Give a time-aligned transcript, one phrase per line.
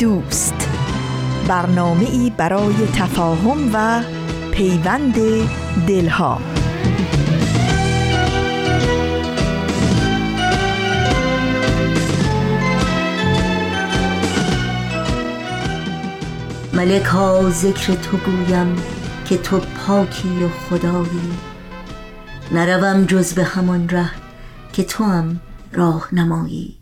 [0.00, 0.68] دوست.
[1.48, 4.02] برنامه ای برای تفاهم و
[4.52, 5.14] پیوند
[5.86, 6.40] دلها.
[16.72, 18.76] ملک ها ذکر تو گویم
[19.24, 21.32] که تو پاکی و خدایی.
[22.52, 24.10] نروم جز به همان ره
[24.72, 25.40] که تو هم
[25.72, 26.79] راه نمایی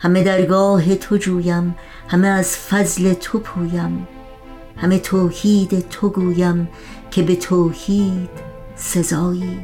[0.00, 1.74] همه درگاه تو جویم
[2.08, 4.08] همه از فضل تو پویم.
[4.76, 6.68] همه توحید تو گویم
[7.10, 8.30] که به توحید
[8.76, 9.58] سزایی.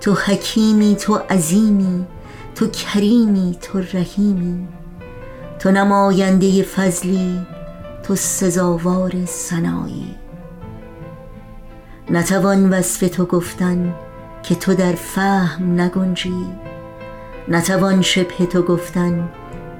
[0.00, 2.06] تو حکیمی تو عظیمی
[2.54, 4.68] تو کریمی تو رحیمی.
[5.58, 7.40] تو نماینده فضلی
[8.02, 10.14] تو سزاوار سنایی
[12.10, 13.94] نتوان وصف تو گفتن
[14.42, 16.46] که تو در فهم نگنجی.
[17.48, 19.28] نتوان شبه تو گفتن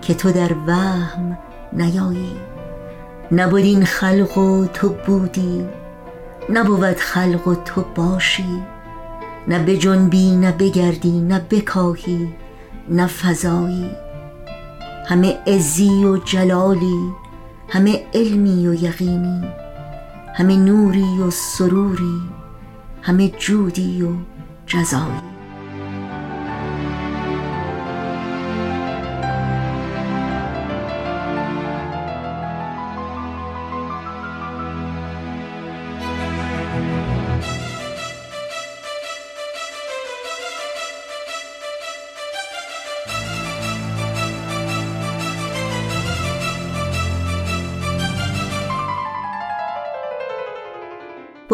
[0.02, 1.38] که تو در وهم
[1.72, 2.36] نیایی.
[3.32, 5.66] نبود این خلق و تو بودی
[6.50, 8.62] نبود خلق و تو باشی.
[9.48, 12.34] نه بجنبی نه بگردی نه بکاهی
[12.88, 13.90] نه فضایی
[15.06, 17.12] همه عزی و جلالی
[17.68, 19.44] همه علمی و یقینی
[20.34, 22.20] همه نوری و سروری
[23.02, 24.08] همه جودی و
[24.66, 25.33] جزایی.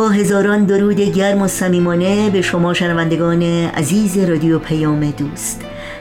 [0.09, 5.61] هزاران درود گرم و صمیمانه به شما شنوندگان عزیز رادیو پیام دوست.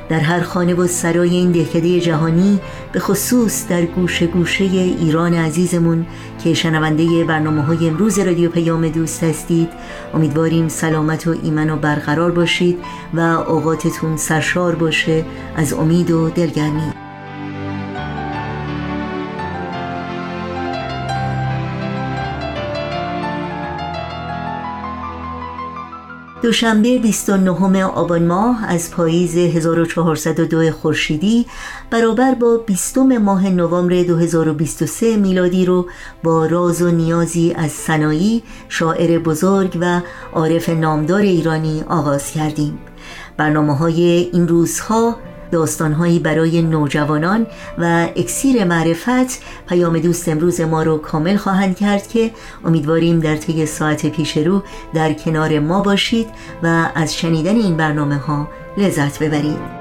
[0.09, 2.59] در هر خانه و سرای این دهکده جهانی
[2.91, 6.05] به خصوص در گوشه گوشه ایران عزیزمون
[6.43, 9.69] که شنونده برنامه های امروز رادیو پیام دوست هستید
[10.13, 12.77] امیدواریم سلامت و ایمن و برقرار باشید
[13.13, 17.08] و اوقاتتون سرشار باشه از امید و دلگرمی.
[26.41, 31.45] دوشنبه 29 آبان ماه از پاییز 1402 خورشیدی
[31.89, 35.87] برابر با 20 ماه نوامبر 2023 میلادی رو
[36.23, 40.01] با راز و نیازی از سنایی شاعر بزرگ و
[40.33, 42.79] عارف نامدار ایرانی آغاز کردیم.
[43.37, 45.15] برنامه های این روزها
[45.51, 52.31] داستانهایی برای نوجوانان و اکسیر معرفت پیام دوست امروز ما رو کامل خواهند کرد که
[52.65, 56.27] امیدواریم در طی ساعت پیش رو در کنار ما باشید
[56.63, 59.79] و از شنیدن این برنامه ها لذت ببرید.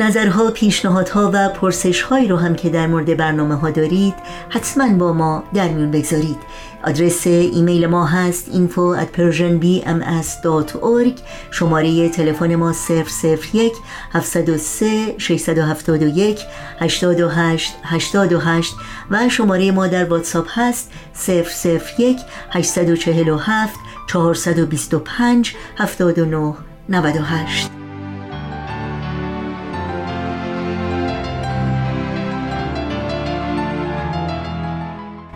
[0.00, 4.14] نظرها، پیشنهادها و پرسشهایی رو هم که در مورد برنامه ها دارید
[4.48, 6.38] حتما با ما در میون بگذارید.
[6.84, 13.72] آدرس ایمیل ما هست info at persianbms.org شماره تلفن ما 001
[14.14, 16.46] 703 671
[16.80, 18.74] 828 828
[19.10, 20.90] و شماره ما در واتساپ هست
[21.28, 23.78] 001 847
[24.08, 26.54] 425 79
[26.88, 27.87] 98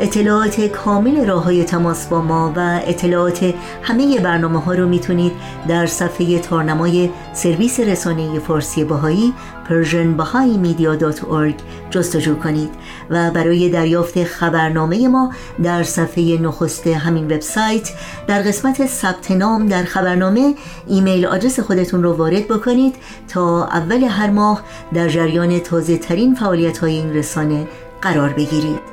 [0.03, 5.33] اطلاعات کامل راه های تماس با ما و اطلاعات همه برنامه ها رو می‌تونید
[5.69, 9.33] در صفحه تارنمای سرویس رسانه فارسی باهایی
[9.69, 11.55] persianbahaimedia.org
[11.91, 12.71] جستجو کنید
[13.11, 15.33] و برای دریافت خبرنامه ما
[15.63, 17.91] در صفحه نخست همین وبسایت
[18.27, 20.55] در قسمت ثبت نام در خبرنامه
[20.87, 22.95] ایمیل آدرس خودتون رو وارد بکنید
[23.29, 24.63] تا اول هر ماه
[24.95, 27.69] در جریان تازه ترین فعالیت های این رسانه
[28.03, 28.92] قرار بگیرید.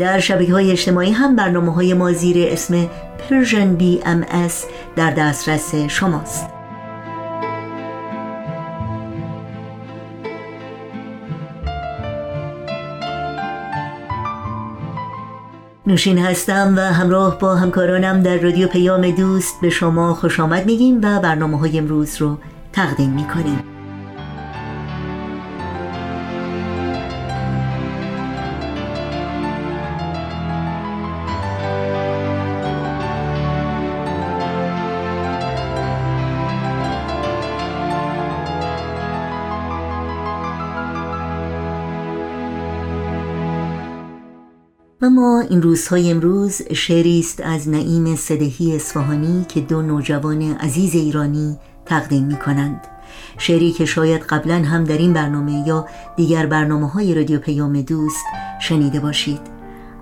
[0.00, 2.86] در شبکه های اجتماعی هم برنامه های ما زیر اسم
[3.18, 4.24] پرژن بی ام
[4.96, 6.46] در دسترس شماست.
[15.86, 20.96] نوشین هستم و همراه با همکارانم در رادیو پیام دوست به شما خوش آمد میگیم
[21.02, 22.38] و برنامه های امروز رو
[22.72, 23.79] تقدیم می‌کنیم.
[45.02, 50.94] و ما این روزهای امروز شعری است از نعیم صدهی اصفهانی که دو نوجوان عزیز
[50.94, 52.80] ایرانی تقدیم می کنند
[53.38, 55.86] شعری که شاید قبلا هم در این برنامه یا
[56.16, 58.24] دیگر برنامه های رادیو پیام دوست
[58.60, 59.40] شنیده باشید.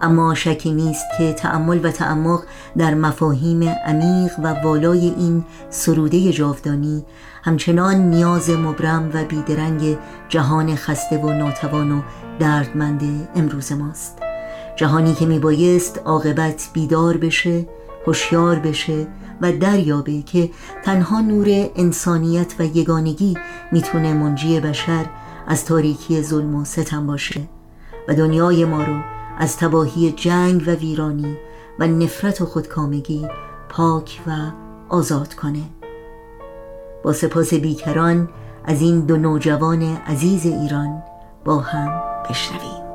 [0.00, 2.42] اما شکی نیست که تأمل و تعمق
[2.76, 7.04] در مفاهیم عمیق و والای این سروده جاودانی
[7.42, 9.98] همچنان نیاز مبرم و بیدرنگ
[10.28, 12.02] جهان خسته و ناتوان و
[12.38, 14.27] دردمند امروز ماست.
[14.78, 17.66] جهانی که میبایست عاقبت بیدار بشه
[18.06, 19.06] هوشیار بشه
[19.40, 20.50] و دریابه که
[20.84, 23.36] تنها نور انسانیت و یگانگی
[23.72, 25.06] می‌تونه منجی بشر
[25.46, 27.40] از تاریکی ظلم و ستم باشه
[28.08, 29.00] و دنیای ما رو
[29.38, 31.36] از تباهی جنگ و ویرانی
[31.78, 33.28] و نفرت و خودکامگی
[33.68, 34.30] پاک و
[34.88, 35.62] آزاد کنه.
[37.02, 38.28] با سپاس بیکران
[38.64, 41.02] از این دو نوجوان عزیز ایران
[41.44, 42.87] با هم بشنویم.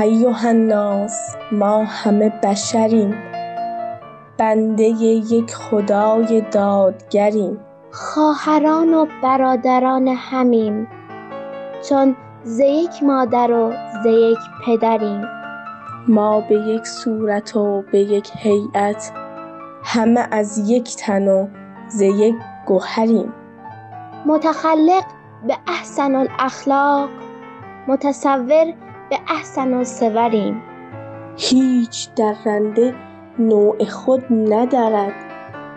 [0.00, 3.14] ایها الناس ما همه بشریم.
[4.38, 7.60] بنده یک خدای دادگریم.
[7.92, 10.88] خواهران و برادران همیم.
[11.88, 13.72] چون ز یک مادر و
[14.02, 15.24] ز یک پدریم.
[16.08, 19.12] ما به یک صورت و به یک هیئت.
[19.84, 21.48] همه از یک تن و
[21.88, 22.34] ز یک
[22.66, 23.32] گوهریم.
[24.26, 25.04] متخلق
[25.46, 27.08] به احسن الاخلاق.
[27.88, 28.74] متصور
[29.10, 30.62] به احسن الصوریم
[31.36, 32.94] هیچ درنده
[33.38, 35.14] نوع خود ندارد.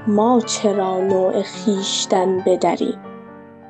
[0.07, 2.99] ما چرا نوع خویشتن بدریم؟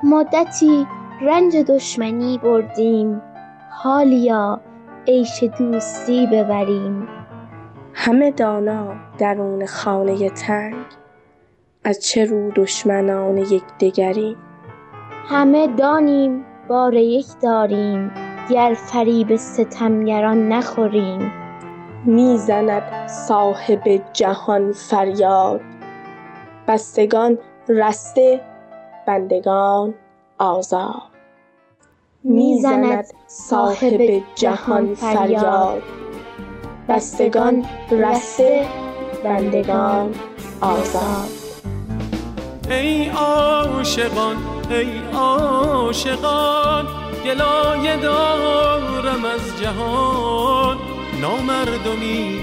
[0.03, 0.87] مدتی
[1.21, 3.21] رنج دشمنی بردیم.
[3.69, 4.61] حالیا
[5.07, 7.07] عیش دوستی ببریم.
[7.93, 10.85] همه دانا درون خانه تنگ.
[11.83, 14.37] از چه رو دشمنان یکدیگریم
[15.29, 18.11] همه دانیم بار یک داریم.
[18.51, 21.31] گر فریب ستمگران نخوریم.
[22.05, 25.61] می‌زند صاحب جهان فریاد.
[26.67, 27.37] بستگان
[27.69, 28.41] رسته
[29.07, 29.93] بندگان
[30.37, 31.01] آزاد.
[32.23, 35.81] می‌زند صاحب جهان فریاد.
[36.89, 38.65] بستگان رسته
[39.23, 40.11] بندگان
[40.61, 41.29] آزاد.
[42.69, 44.37] ای عاشقان
[44.69, 46.85] ای عاشقان
[47.25, 50.77] گلایه دارم از جهان
[51.21, 52.39] نامردمی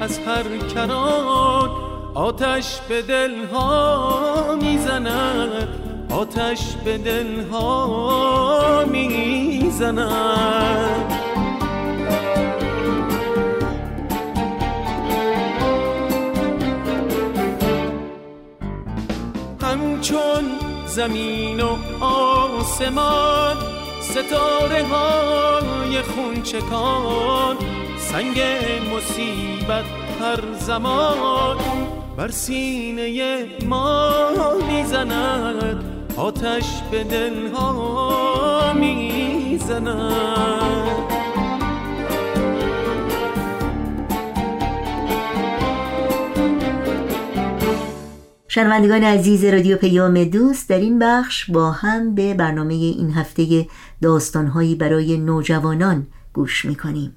[0.00, 1.70] از هر کران.
[2.14, 5.68] آتش به دلها می‌زند
[6.10, 10.08] آتش به دلها می‌زند.
[19.62, 20.44] همچون
[20.86, 23.77] زمین و آسمان
[24.10, 27.56] ستاره های خونچکان
[27.98, 28.40] سنگ
[28.94, 29.84] مصیبت
[30.20, 31.56] هر زمان.
[32.16, 34.30] بر سینه ما
[34.68, 35.84] می‌زند
[36.16, 40.18] آتش به دلها می‌زند.
[48.50, 53.66] شنوندگان عزیز رادیو پیام دوست در این بخش با هم به برنامه این هفته
[54.02, 57.16] داستانهایی برای نوجوانان گوش می‌کنیم.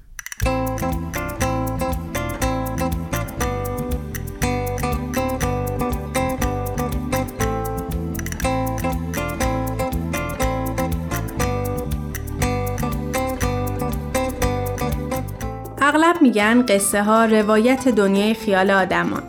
[15.78, 19.22] اغلب میگن قصه ها روایت دنیای خیال آدمان.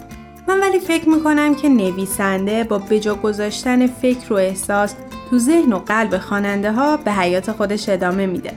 [0.47, 4.95] من ولی فکر می‌کنم که نویسنده با بجا گذاشتن فکر و احساس
[5.33, 8.51] تو ذهن و قلب خواننده ها به حیات خودش ادامه میده.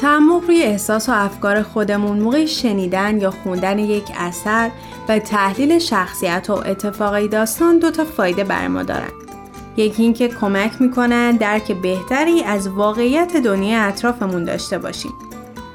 [0.00, 4.70] تعمق روی احساس و افکار خودمون موقع شنیدن یا خوندن یک اثر
[5.08, 9.10] و تحلیل شخصیت و اتفاقی داستان دو تا فایده بر ما دارن.
[9.76, 15.12] یکی اینکه کمک می‌کنن درک بهتری از واقعیت دنیای اطرافمون داشته باشیم.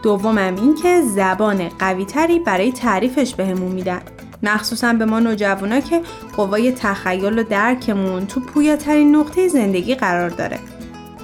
[0.03, 4.01] دومم اینکه زبان قویتری برای تعریفش بهمون میدن.
[4.43, 6.01] مخصوصا به ما نوجوانا که
[6.37, 10.59] قوای تخیل و درکمون تو پویاترین نقطه زندگی قرار داره.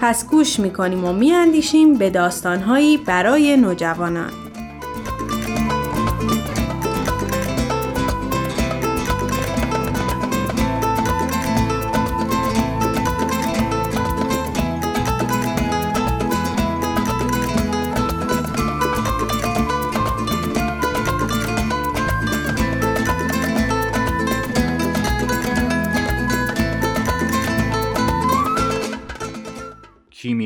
[0.01, 4.31] پس گوش می‌کنیم و میاندیشیم به داستانهایی برای نوجوانان.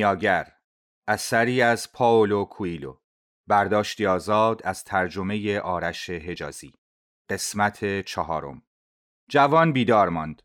[0.03, 0.47] کیمیاگر
[1.07, 2.95] اثری از پاولو کویلو
[3.47, 6.73] برداشتی آزاد از ترجمه آرش حجازی.
[7.29, 8.61] قسمت چهارم.
[9.29, 10.41] جوان بیدار ماند.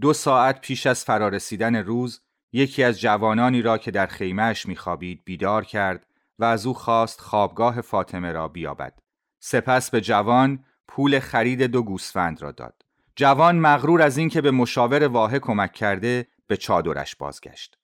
[0.00, 2.20] دو ساعت پیش از فرارسیدن روز
[2.52, 6.06] یکی از جوانانی را که در خیمهش میخوابید بیدار کرد
[6.38, 8.98] و از او خواست خوابگاه فاطمه را بیابد.
[9.38, 12.82] سپس به جوان پول خرید دو گوسفند را داد.
[13.16, 17.78] جوان مغرور از اینکه به مشاور واحه کمک کرده به چادرش بازگشت.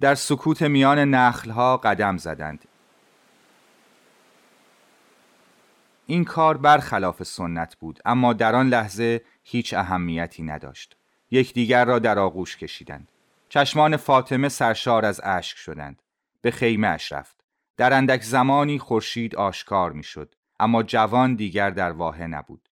[0.00, 2.64] در سکوت میان نخلها قدم زدند.
[6.06, 10.96] این کار برخلاف سنت بود اما در آن لحظه هیچ اهمیتی نداشت.
[11.30, 13.12] یکدیگر را در آغوش کشیدند.
[13.48, 16.02] چشمان فاطمه سرشار از اشک شدند.
[16.42, 17.44] به خیمه اش رفت.
[17.76, 22.68] در اندک زمانی خورشید آشکار می‌شد اما جوان دیگر در واحه نبود.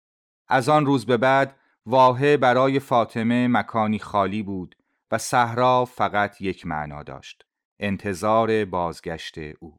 [0.49, 1.57] از آن روز به بعد
[1.87, 4.77] واحه برای فاطمه مکانی خالی بود
[5.11, 7.43] و صحرا فقط یک معنا داشت
[7.81, 9.77] انتظار بازگشت او.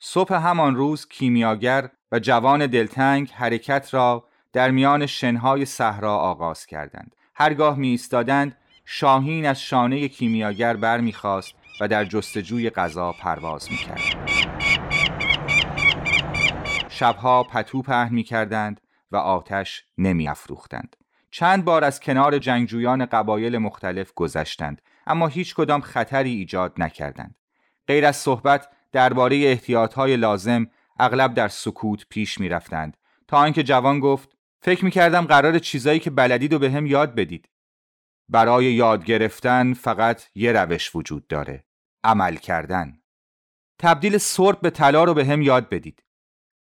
[0.00, 7.16] صبح همان روز کیمیاگر و جوان دلتنگ حرکت را در میان شنهای صحرا آغاز کردند.
[7.34, 14.28] هرگاه می ایستادند شاهین از شانه کیمیاگر برمیخواست و در جستجوی غذا پرواز می‌کرد.
[16.88, 18.80] شبها پتو پهن می‌کردند
[19.10, 20.96] و آتش نمیافروختند.
[21.30, 27.34] چند بار از کنار جنگجویان قبایل مختلف گذشتند اما هیچ کدام خطری ایجاد نکردند.
[27.86, 32.96] غیر از صحبت درباره احتیاطهای لازم اغلب در سکوت پیش می رفتند
[33.28, 37.14] تا آنکه جوان گفت فکر می کردم قرار چیزایی که بلدید و به هم یاد
[37.14, 37.48] بدید.
[38.28, 41.64] برای یاد گرفتن فقط یه روش وجود داره
[42.04, 43.00] عمل کردن.
[43.78, 46.02] تبدیل سرب به طلا رو به هم یاد بدید.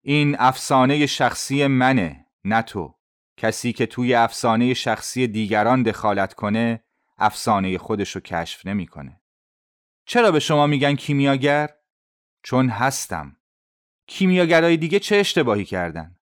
[0.02, 2.95] این افسانه شخصی منه نه تو.
[3.36, 6.82] کسی که توی افسانه شخصی دیگران دخالت کنه
[7.18, 9.20] افسانه خودشو کشف نمی‌کنه.
[10.06, 11.70] چرا به شما میگن کیمیاگر؟
[12.42, 13.36] چون هستم.
[14.06, 16.16] کیمیاگرای دیگه چه اشتباهی کردن؟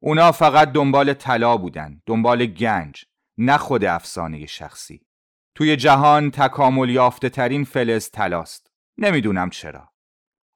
[0.00, 3.04] اونا فقط دنبال طلا بودن، دنبال گنج،
[3.38, 5.06] نه خود افسانه شخصی.
[5.54, 8.72] توی جهان تکامل یافته ترین فلز تلاست.
[8.98, 9.88] نمی‌دونم چرا.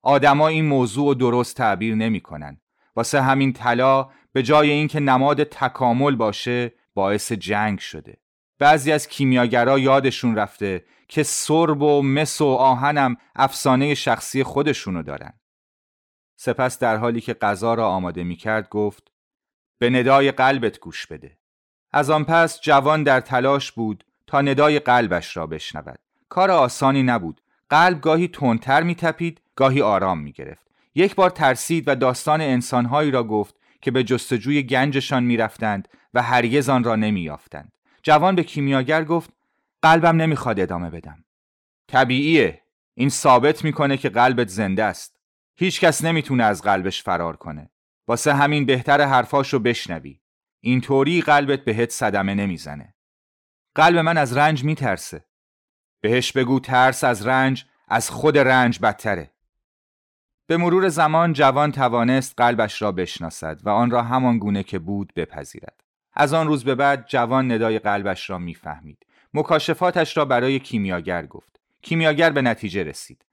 [0.02, 2.60] آدما این موضوع درست تعبیر نمی‌کنن.
[2.96, 8.16] واسه همین طلا به جای اینکه نماد تکامل باشه باعث جنگ شده.
[8.58, 15.32] بعضی از کیمیاگرا یادشون رفته که سرب و مس و آهنم افسانه شخصی خودشونو دارن.
[16.36, 19.12] سپس در حالی که غذا را آماده می کرد گفت
[19.78, 21.38] به ندای قلبت گوش بده.
[21.92, 25.98] از آن پس جوان در تلاش بود تا ندای قلبش را بشنود.
[26.28, 27.40] کار آسانی نبود.
[27.70, 30.66] قلب گاهی تندتر می تپید، گاهی آرام می گرفت.
[30.94, 36.22] یک بار ترسید و داستان انسانهایی را گفت که به جستجوی گنجشان می رفتند و
[36.22, 37.72] هرگز آن را نمی یافتند.
[38.02, 39.30] جوان به کیمیاگر گفت
[39.82, 41.24] قلبم نمی‌خواد ادامه بدم.
[41.88, 42.62] طبیعیه.
[42.94, 45.16] این ثابت می‌کنه که قلبت زنده است.
[45.56, 47.70] هیچ کس نمی‌تونه از قلبش فرار کنه.
[48.08, 50.20] واسه همین بهتر حرفاشو بشنوی.
[50.60, 52.94] اینطوری قلبت بهت صدمه نمی‌زنه.
[53.74, 55.24] قلب من از رنج میترسه.
[56.00, 57.64] بهش بگو ترس از رنج.
[57.88, 59.30] از خود رنج بدتره.
[60.48, 65.12] به مرور زمان جوان توانست قلبش را بشناسد و آن را همان گونه که بود
[65.16, 65.80] بپذیرد.
[66.14, 69.06] از آن روز به بعد جوان ندای قلبش را می‌فهمید.
[69.34, 71.60] مکاشفاتش را برای کیمیاگر گفت.
[71.82, 73.24] کیمیاگر به نتیجه رسید.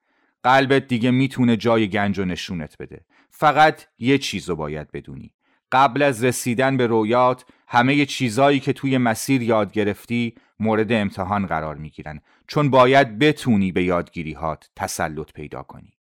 [0.44, 3.06] قلبت دیگه می‌تونه جای گنج و نشونت بده.
[3.30, 5.32] فقط یه چیزو باید بدونی.
[5.72, 11.76] قبل از رسیدن به رویات همه چیزایی که توی مسیر یاد گرفتی مورد امتحان قرار
[11.76, 12.22] می‌گیرن.
[12.48, 15.94] چون باید بتونی به یادگیریهات تسلط پیدا کنی.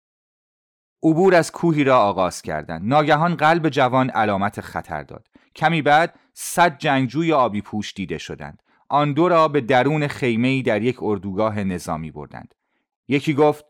[1.03, 2.81] عبور از کوهی را آغاز کردند.
[2.83, 5.27] ناگهان قلب جوان علامت خطر داد.
[5.55, 8.63] کمی بعد صد جنگجوی آبی پوش دیده شدند.
[8.89, 12.55] آن دو را به درون خیمه در یک اردوگاه نظامی بردند.
[13.07, 13.65] یکی گفت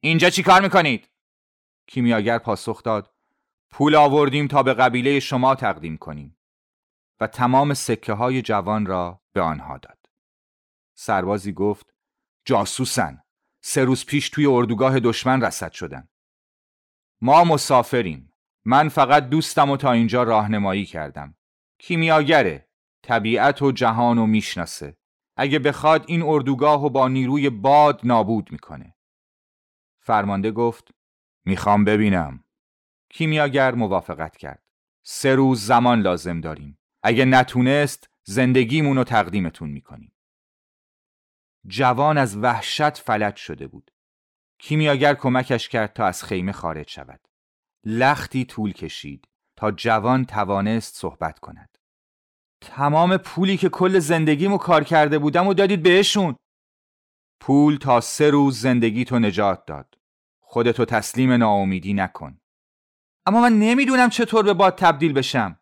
[0.00, 1.08] اینجا چی کار می‌کنید؟
[1.86, 3.12] کیمیاگر پاسخ داد
[3.70, 6.36] پول آوردیم تا به قبیله شما تقدیم کنیم.
[7.20, 9.98] و تمام سکه های جوان را به آنها داد.
[10.94, 11.94] سربازی گفت
[12.44, 13.22] جاسوسن
[13.60, 16.08] سه روز پیش توی اردوگاه دشمن رسد شدن.
[17.20, 18.32] ما مسافریم.
[18.64, 21.34] من فقط دوستم و تا اینجا راهنمایی کردم.
[21.78, 22.68] کیمیاگره.
[23.02, 24.96] طبیعت و جهان و می‌شناسه.
[25.36, 28.94] اگه بخواد این اردوگاه و با نیروی باد نابود می‌کنه.
[30.00, 30.88] فرمانده گفت
[31.44, 32.44] می‌خوام ببینم.
[33.10, 34.62] کیمیاگر موافقت کرد.
[35.02, 36.78] سه روز زمان لازم داریم.
[37.02, 40.12] اگه نتونست زندگیمون رو تقدیمتون می‌کنیم.
[41.66, 43.90] جوان از وحشت فلج شده بود.
[44.58, 47.20] کیمیاگر کمکش کرد تا از خیمه خارج شود.
[47.84, 51.78] لختی طول کشید تا جوان توانست صحبت کند.
[52.60, 56.36] تمام پولی که کل زندگیمو کار کرده بودم و دادید بهشون.
[57.40, 59.98] پول تا سه روز زندگی تو نجات داد.
[60.40, 62.40] خودتو تسلیم ناامیدی نکن.
[63.26, 65.60] اما من نمی‌دونم چطور به باد تبدیل بشم.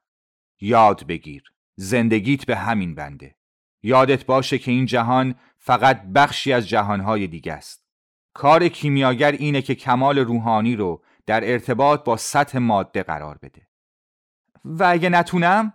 [0.60, 3.36] یاد بگیر زندگیت به همین بنده.
[3.82, 7.83] یادت باشه که این جهان فقط بخشی از جهانهای دیگه است
[8.34, 13.68] کار کیمیاگر اینه که کمال روحانی رو در ارتباط با سطح ماده قرار بده.
[14.64, 15.72] و اگه نتونم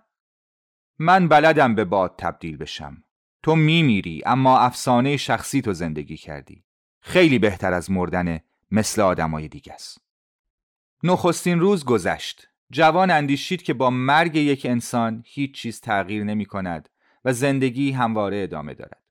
[1.00, 3.04] من بلدم به باد تبدیل بشم.
[3.44, 6.64] تو میمیری اما افسانه شخصی تو زندگی کردی.
[7.02, 8.40] خیلی بهتر از مردن
[8.72, 10.02] مثل آدمای دیگه است.
[11.04, 12.50] نخستین روز گذشت.
[12.72, 16.90] جوان اندیشید که با مرگ یک انسان هیچ چیز تغییر نمی کند
[17.26, 19.04] و زندگی همواره ادامه دارد.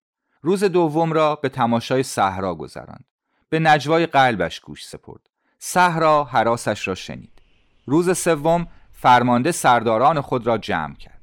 [0.43, 3.05] روز دوم را به تماشای صحرا گذراند.
[3.51, 5.21] به نجوای قلبش گوش سپرد.
[5.59, 7.43] صحرا حراسش را شنید.
[7.87, 11.21] روز سوم فرمانده سرداران خود را جمع کرد.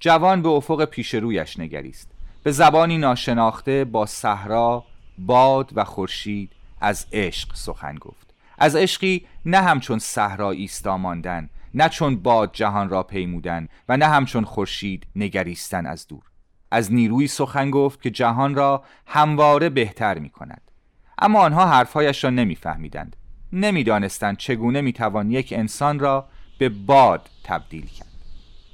[0.00, 2.10] جوان به افق پیش رویش نگریست.
[2.42, 4.84] به زبانی ناشناخته با صحرا
[5.18, 8.34] باد و خورشید از عشق سخن گفت.
[8.58, 14.06] از عشقی نه همچون صحرا ایستا ماندن نه چون باد جهان را پیمودن و نه
[14.06, 16.22] همچون خورشید نگریستن از دور.
[16.70, 20.65] از نیروی سخن گفت که جهان را همواره بهتر می کند
[21.18, 23.16] اما آنها حرفهایش را نمیفهمیدند.
[23.52, 28.12] نمی‌دانستند چگونه می‌توان یک انسان را به باد تبدیل کرد.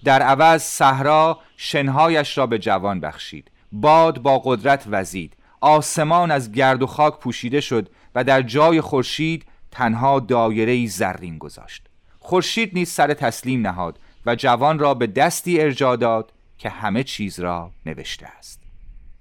[0.05, 3.51] در عوض صحرا شنهایش را به جوان بخشید.
[3.73, 5.37] باد با قدرت وزید.
[5.61, 11.89] آسمان از گرد و خاک پوشیده شد و در جای خورشید تنها دایره زرین گذاشت.
[12.19, 17.41] خورشید نیز سر تسلیم نهاد و جوان را به دستی ارجا داد که همه چیز
[17.41, 18.63] را نوشته است.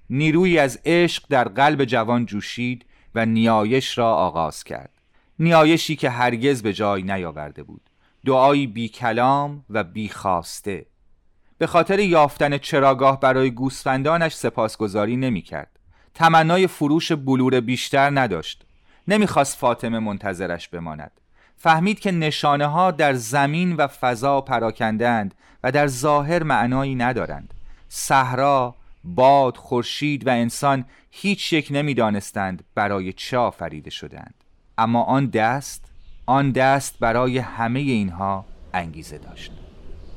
[0.10, 4.90] نیروی از عشق در قلب جوان جوشید و نیایش را آغاز کرد.
[5.40, 7.82] نیایشی که هرگز به جای نیاورده بود.
[8.26, 10.86] دعایی بی کلام و بی خواسته.
[11.58, 15.80] به خاطر یافتن چراگاه برای گوسفندانش سپاسگزاری نمی کرد.
[16.14, 18.66] تمنای فروش بلور بیشتر نداشت.
[19.08, 21.12] نمی‌خواست فاطمه منتظرش بماند.
[21.58, 27.54] فهمید که نشانه ها در زمین و فضا پراکندند و در ظاهر معنایی ندارند.
[27.90, 34.34] صحرا باد خورشید و انسان هیچ یک نمی‌دانستند برای چه آفریده شدند.
[34.78, 35.86] اما آن دست
[36.26, 39.52] آن دست برای همه اینها انگیزه داشت.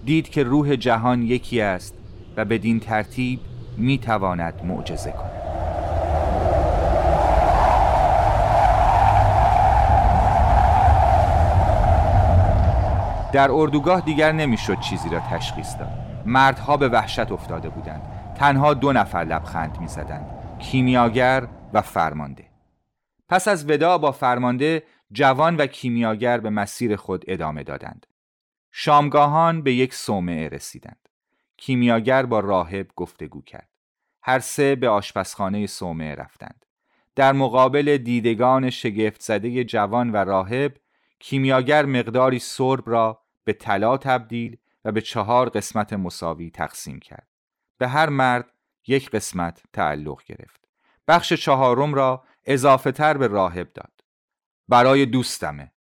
[0.05, 1.95] دید که روح جهان یکی است
[2.37, 3.41] و بدین ترتیب
[3.77, 5.31] می‌تواند معجزه کند.
[13.33, 15.91] در اردوگاه دیگر نمی‌شد چیزی را تشخیص داد.
[16.27, 18.14] مردها به وحشت افتاده بودند.
[18.35, 22.45] تنها دو نفر لبخند می‌زدند کیمیاگر و فرمانده.
[23.29, 28.07] پس از ودا با فرمانده جوان و کیمیاگر به مسیر خود ادامه دادند.
[28.73, 31.09] شامگاهان به یک صومعه رسیدند.
[31.57, 33.69] کیمیاگر با راهب گفتگو کرد.
[34.23, 36.65] هر سه به آشپزخانه صومعه رفتند.
[37.15, 40.77] در مقابل دیدگان شگفت زده جوان و راهب
[41.19, 47.34] کیمیاگر مقداری سرب را به طلا تبدیل و به چهار قسمت مساوی تقسیم کرد.
[47.79, 48.53] به هر مرد
[48.87, 50.69] یک قسمت تعلق گرفت.
[51.09, 54.05] بخش چهارم را اضافه تر به راهب داد.
[54.69, 55.73] برای دوستمه.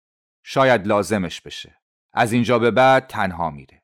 [0.42, 1.78] شاید لازمش بشه.
[2.12, 3.82] از اینجا به بعد تنها میره.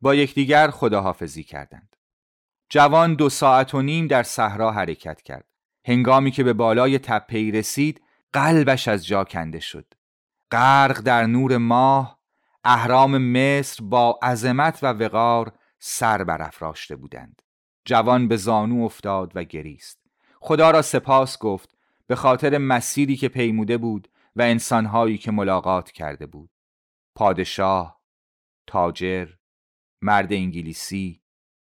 [0.00, 1.96] با یکدیگر خداحافظی کردند.
[2.68, 5.44] جوان دو ساعت و نیم در صحرا حرکت کرد.
[5.84, 9.94] هنگامی که به بالای تپه‌ای رسید قلبش از جا کنده شد.
[10.50, 12.18] غرق در نور ماه
[12.64, 17.42] اهرام مصر با عظمت و وقار سر برافراشته بودند.
[17.84, 20.00] جوان به زانو افتاد و گریست.
[20.40, 26.26] خدا را سپاس گفت به خاطر مسیری که پیموده بود و انسانهایی که ملاقات کرده
[26.26, 26.50] بود.
[27.14, 28.00] پادشاه
[28.66, 29.28] تاجر
[30.02, 31.22] مرد انگلیسی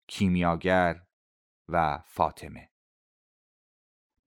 [0.06, 1.02] کیمیاگر
[1.68, 2.70] و فاطمه.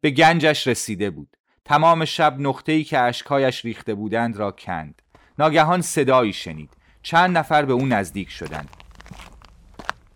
[0.01, 1.37] به گنجش رسیده بود.
[1.65, 5.01] تمام شب نقطه‌ای که اشکایش ریخته بودند را کند.
[5.39, 6.77] ناگهان صدایی شنید.
[7.01, 8.69] چند نفر به او نزدیک شدند.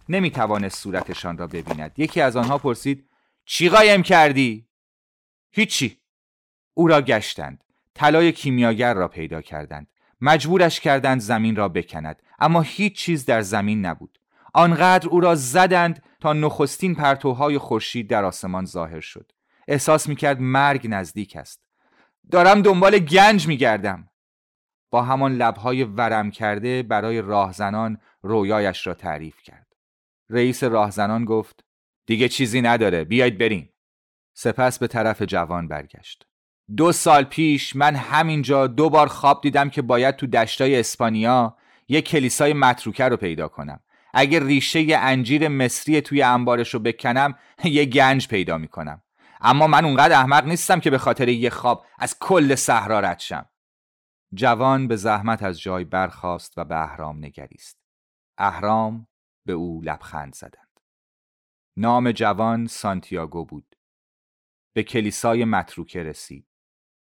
[0.09, 1.91] نمی توانست صورتشان را ببیند.
[1.97, 3.09] یکی از آنها پرسید
[3.45, 4.67] چی قایم کردی؟
[5.51, 5.97] هیچی.
[6.73, 7.63] او را گشتند.
[7.93, 9.87] طلای کیمیاگر را پیدا کردند.
[10.21, 12.21] مجبورش کردند زمین را بکند.
[12.39, 14.19] اما هیچ چیز در زمین نبود.
[14.53, 19.31] آنقدر او را زدند تا نخستین پرتوهای خورشید در آسمان ظاهر شد.
[19.67, 21.61] احساس می‌کرد مرگ نزدیک است.
[22.31, 24.09] دارم دنبال گنج میگردم.
[24.89, 29.66] با همان لبهای ورم کرده برای راهزنان رویایش را تعریف کرد.
[30.29, 31.63] رئیس راهزنان گفت
[32.05, 33.73] دیگه چیزی نداره بیاید بریم.
[34.33, 36.27] سپس به طرف جوان برگشت.
[36.77, 42.07] دو سال پیش من همینجا دو بار خواب دیدم که باید تو دشتای اسپانیا یک
[42.07, 43.79] کلیسای متروکه رو پیدا کنم.
[44.13, 49.01] اگر ریشه انجیر مصری توی انبارش رو بکنم یه گنج پیدا می‌کنم.
[49.41, 53.45] اما من اونقدر احمق نیستم که به خاطر یه خواب از کل صحرا رد شم.
[54.33, 57.77] جوان به زحمت از جای برخاست و به اهرام نگریست.
[58.37, 59.07] اهرام
[59.47, 60.79] به او لبخند زدند.
[61.77, 63.75] نام جوان سانتیاگو بود.
[64.73, 66.47] به کلیسای متروکه رسید.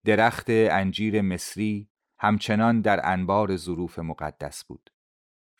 [0.05, 4.89] درخت انجیر مصری همچنان در انبار ظروف مقدس بود.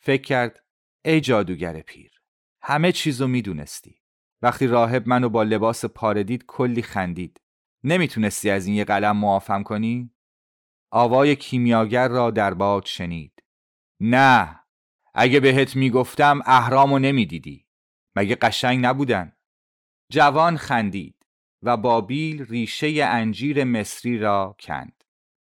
[0.02, 0.64] فکر کرد
[1.04, 2.20] ای جادوگر پیر
[2.62, 4.00] همه چیزو می‌دونستی.
[4.42, 7.40] وقتی راهب منو با لباس پاردید کلی خندید.
[7.84, 10.14] نمی‌تونستی از این یه قلم معافم کنی؟
[10.90, 13.42] آوای کیمیاگر را در باد شنید.
[14.00, 14.63] نه!
[15.14, 17.64] اگه بهت می‌گفتم اهرامو نمی‌دیدی.
[18.16, 19.32] مگه قشنگ نبودن؟
[20.08, 21.26] جوان خندید
[21.62, 25.04] و با بیل ریشه انجیر مصری را کند.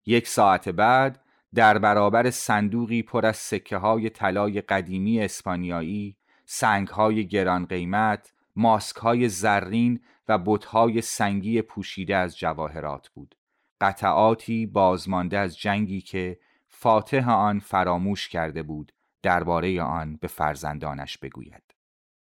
[0.07, 1.23] یک ساعت بعد
[1.55, 8.97] در برابر صندوقی پر از سکه های طلای قدیمی اسپانیایی سنگ های گران قیمت ماسک
[8.97, 13.35] های زرین و بتهای سنگی پوشیده از جواهرات بود.
[13.81, 21.63] قطعاتی بازمانده از جنگی که فاتح آن فراموش کرده بود درباره آن به فرزندانش بگوید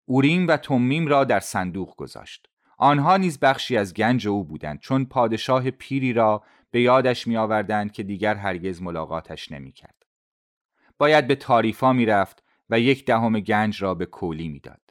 [0.05, 5.05] اوریم و تومیم را در صندوق گذاشت آنها نیز بخشی از گنج او بودند چون
[5.05, 10.03] پادشاه پیری را به یادش می آوردند که دیگر هرگز ملاقاتش نمی کرد.
[10.97, 14.81] باید به تاریفا می رفت و یک دهم گنج را به کولی می داد.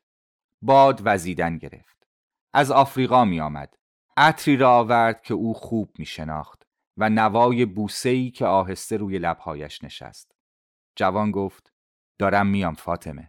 [0.62, 2.06] باد وزیدن گرفت.
[2.52, 3.74] از آفریقا می آمد.
[4.16, 6.62] عطری را آورد که او خوب می شناخت
[6.96, 10.32] و نوای بوسهی که آهسته روی لبهایش نشست.
[10.96, 11.73] جوان گفت
[12.18, 13.28] دارم میام فاطمه.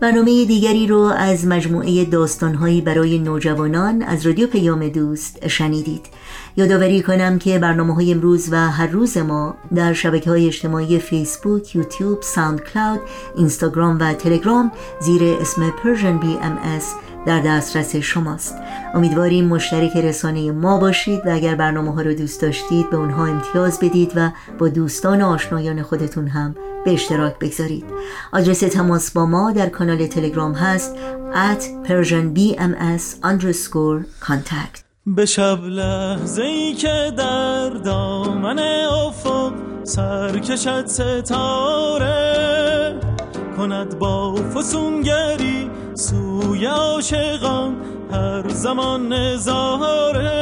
[0.00, 6.06] برنامه دیگری رو از مجموعه داستانهایی برای نوجوانان از رادیو پیام دوست شنیدید
[6.56, 11.76] یادآوری کنم که برنامه های امروز و هر روز ما در شبکه های اجتماعی فیسبوک،
[11.76, 13.00] یوتیوب، ساوند کلاود،
[13.36, 16.84] اینستاگرام و تلگرام زیر اسم Persian BMS
[17.26, 18.54] در دسترس شماست.
[18.94, 23.78] امیدواریم مشترک رسانه ما باشید و اگر برنامه ها رو دوست داشتید به اونها امتیاز
[23.80, 26.54] بدید و با دوستان و آشنایان خودتون هم
[26.84, 27.84] به اشتراک بگذارید.
[28.32, 30.96] آدرس تماس با ما در کانال تلگرام هست
[31.32, 34.80] at persianbms underscore contact.
[35.06, 39.52] به شب لحظه ای که در دامن افق
[39.84, 42.20] سرکشد ستاره
[43.56, 47.76] کند با فسونگری سوی عاشقان
[48.12, 50.40] هر زمان نظاره.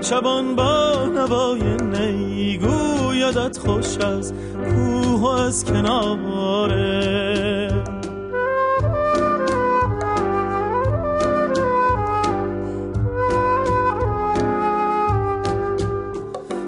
[0.00, 4.32] شبان با نوای نیگو یادت خوش از
[4.64, 7.02] کوه از کناره.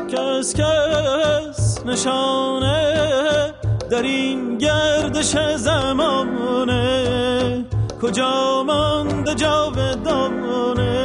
[0.09, 3.55] کس کس نشانه
[3.91, 7.24] در این گردش زمانه.
[8.05, 11.05] کجا مانده جاودانه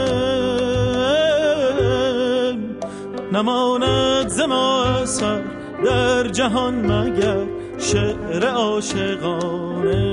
[3.33, 5.43] نماند زما اثر
[5.85, 7.45] در جهان مگر
[7.77, 10.09] شعر عاشقانه؟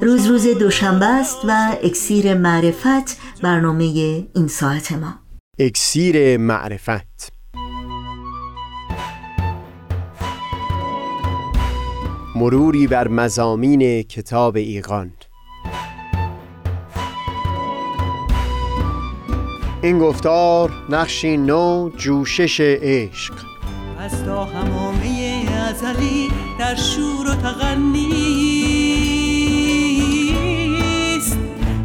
[0.00, 3.84] روز روز دوشنبه است و اکسیر معرفت برنامه
[4.34, 5.14] این ساعت ما.
[5.58, 7.31] اکسیر معرفت.
[12.42, 15.12] مروری بر مزامین کتاب ایقان
[19.82, 23.34] این گفتار نقشی نو جوشش عشق.
[23.98, 26.28] از تا همامه ازلی
[26.58, 27.78] در شور و تغنیست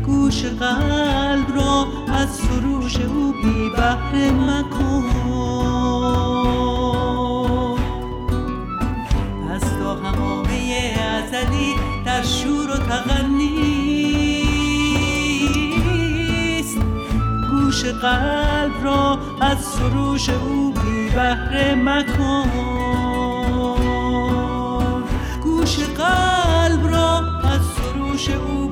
[0.05, 5.16] گوش قلب را از سروش او بی بحر مکن.
[12.05, 13.57] در شور و تغنیست
[17.51, 22.51] گوش قلب را از سروش او بی بهره مکن.
[25.43, 28.66] گوش قلب را از سروش او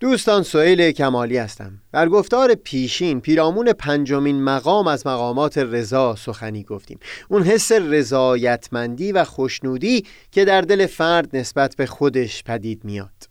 [0.00, 1.72] دوستان سئیل کمالی هستم.
[1.92, 6.98] در گفتار پیشین پیرامون پنجمین مقام از مقامات رضا سخنی گفتیم.
[7.28, 13.28] اون حس رضایتمندی و خوشنودی که در دل فرد نسبت به خودش پدید میاد.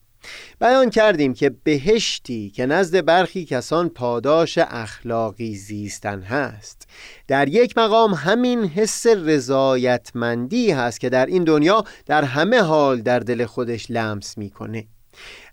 [0.59, 6.87] بیان کردیم که بهشتی که نزد برخی کسان پاداش اخلاقی زیستن هست.
[7.27, 13.19] در یک مقام همین حس رضایتمندی هست که در این دنیا در همه حال در
[13.19, 14.87] دل خودش لمس می‌کنه.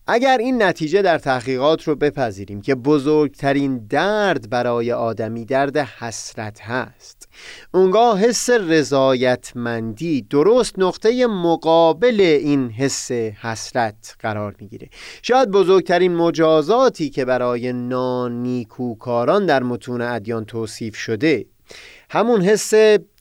[0.08, 7.28] اگر این نتیجه در تحقیقات رو بپذیریم که بزرگترین درد برای آدمی درد حسرت هست
[7.74, 14.88] اونگاه حس رضایتمندی درست نقطه مقابل این حس حسرت قرار می‌گیره.
[15.22, 21.46] شاید بزرگترین مجازاتی که برای نانیکوکاران در متون ادیان توصیف شده
[22.10, 22.72] همون حس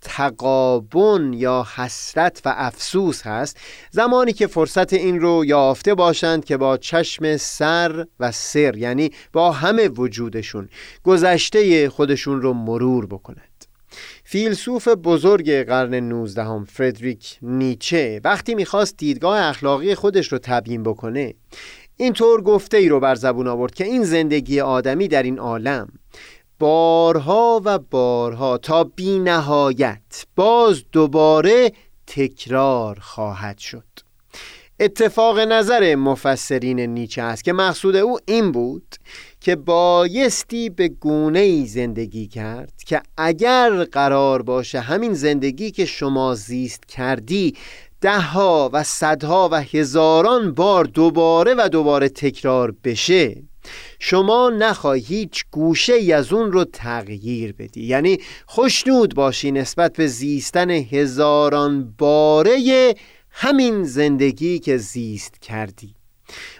[0.01, 3.57] تقابن یا حسرت و افسوس هست
[3.91, 9.51] زمانی که فرصت این رو یافته باشند که با چشم سر و سر یعنی با
[9.51, 10.69] همه وجودشون
[11.03, 13.65] گذشته خودشون رو مرور بکنند.
[14.23, 21.33] فیلسوف بزرگ قرن 19 هم فردریک نیچه وقتی می‌خواست دیدگاه اخلاقی خودش رو تبیین بکنه
[21.97, 25.87] اینطور گفته ای رو بر زبون آورد که این زندگی آدمی در این عالم
[26.59, 31.71] بارها و بارها تا بی نهایت باز دوباره
[32.07, 33.83] تکرار خواهد شد.
[34.79, 38.95] اتفاق نظر مفسرین نیچه است که مقصود او این بود
[39.39, 46.35] که بایستی به گونه ای زندگی کرد که اگر قرار باشه همین زندگی که شما
[46.35, 47.53] زیست کردی
[48.01, 53.43] دهها و صدها و هزاران بار دوباره و دوباره تکرار بشه
[53.99, 57.83] شما نخواهی هیچ گوشه ای از اون رو تغییر بدی.
[57.83, 62.95] یعنی خوشنود باشی نسبت به زیستن هزاران باره
[63.31, 65.95] همین زندگی که زیست کردی.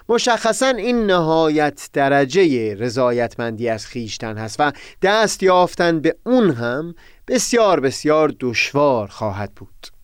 [0.08, 6.94] مشخصا این نهایت درجه رضایتمندی از خیشتن هست و دست یافتن به اون هم
[7.28, 9.95] بسیار بسیار دشوار خواهد بود.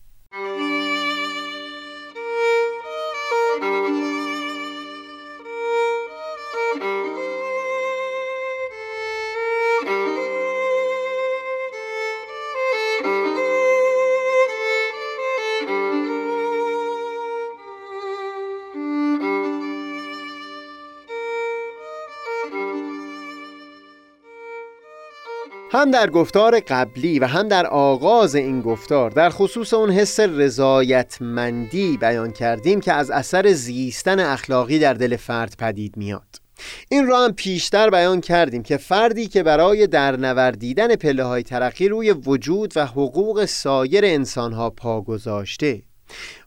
[25.83, 31.97] هم در گفتار قبلی و هم در آغاز این گفتار در خصوص اون حس رضایتمندی
[31.97, 36.41] بیان کردیم که از اثر زیستن اخلاقی در دل فرد پدید میاد.
[36.89, 41.87] این را هم پیشتر بیان کردیم که فردی که برای در نوردیدن پله های ترقی
[41.87, 45.81] روی وجود و حقوق سایر انسانها پا گذاشته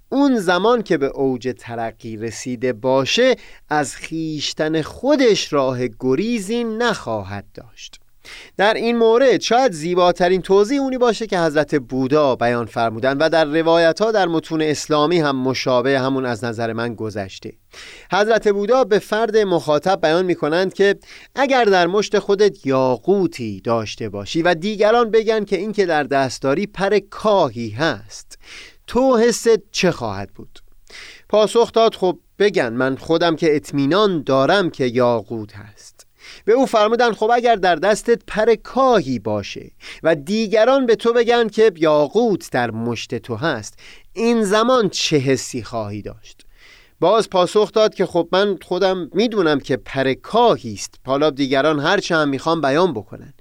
[0.09, 3.37] اون زمان که به اوج ترقی رسیده باشه
[3.69, 8.01] از خیشتن خودش راه گریزی نخواهد داشت.
[8.57, 13.45] در این مورد شاید زیباترین توضیح اونی باشه که حضرت بودا بیان فرمودن و در
[13.45, 17.53] روایت ها در متون اسلامی هم مشابه همون از نظر من گذشته
[18.13, 20.95] حضرت بودا به فرد مخاطب بیان می کنند که
[21.35, 26.67] اگر در مشت خودت یاقوتی داشته باشی و دیگران بگن که این که در دستداری
[26.67, 28.39] پر کاهی هست
[28.87, 30.59] تو حست چه خواهد بود؟
[31.29, 36.06] پاسخ داد خب بگن من خودم که اطمینان دارم که یاقوت هست
[36.47, 39.71] به او فرمودن خب اگر در دستت پر کاهی باشه
[40.03, 43.75] و دیگران به تو بگن که یاقوت در مشت تو هست
[44.13, 46.43] این زمان چه حسی خواهی داشت؟
[47.01, 50.95] باز پاسخ داد که خب من خودم می‌دونم که پر کاهی است.
[51.07, 53.35] حالا دیگران هرچه هم می‌خوام بیان بکنن.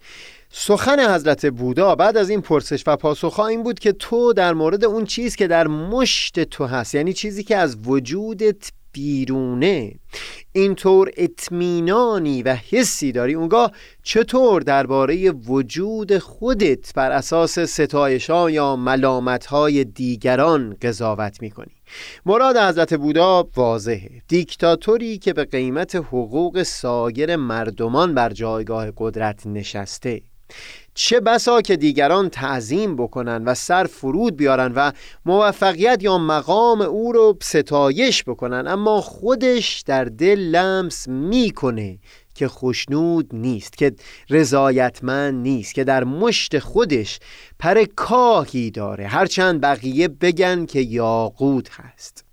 [0.49, 4.85] سخن حضرت بودا بعد از این پرسش و پاسخها این بود که تو در مورد
[4.85, 9.91] اون چیز که در مشت تو هست یعنی چیزی که از وجودت بیرونه.
[10.51, 13.33] اینطور اطمینانی و حسی داری.
[13.33, 13.71] اونگاه
[14.03, 21.75] چطور درباره وجود خودت بر اساس ستایش یا ملامت های دیگران قضاوت می‌کنی؟
[22.25, 24.21] مراد حضرت بودا واضحه.
[24.27, 30.21] دیکتاتوری که به قیمت حقوق سایر مردمان بر جایگاه قدرت نشسته.
[30.97, 34.91] چه بسا که دیگران تعظیم بکنن و سر فرود بیارن و
[35.25, 38.67] موفقیت یا مقام او رو ستایش بکنن.
[38.67, 41.99] اما خودش در دل لمس می‌کنه
[42.35, 43.95] که خوشنود نیست که
[44.29, 47.19] رضایتمند نیست که در مشت خودش
[47.59, 49.07] پر کاهی داره.
[49.07, 52.24] هرچند بقیه بگن که یاقوت هست.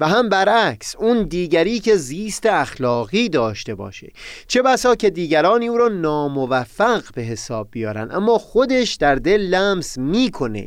[0.00, 4.12] و هم برعکس اون دیگری که زیست اخلاقی داشته باشه.
[4.48, 9.98] چه بسا که دیگرانی او را ناموفق به حساب بیارن اما خودش در دل لمس
[9.98, 10.66] می‌کنه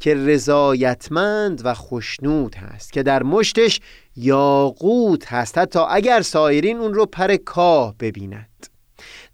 [0.00, 3.80] که رضایتمند و خوشنود هست که در مشتش
[4.16, 8.69] یاقوت هست حتی اگر سایرین اون رو پر کاه ببیند.